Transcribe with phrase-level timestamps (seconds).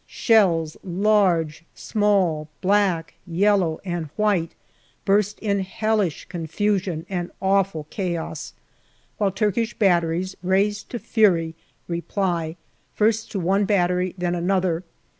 [0.07, 4.55] Shells large, small, black, yellow, and white
[5.05, 8.53] burst in hellish confusion and awful JUNE 147 chaos,
[9.19, 11.53] while Turkish batteries, raised to fury,
[11.87, 12.55] reply,
[12.95, 14.83] first on to one battery, then another.